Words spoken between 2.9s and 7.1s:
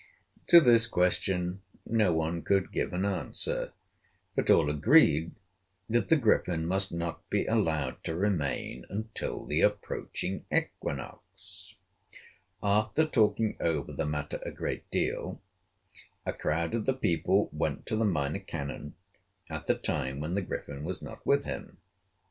an answer, but all agreed that the Griffin must